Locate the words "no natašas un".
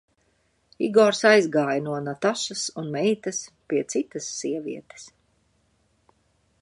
1.87-2.89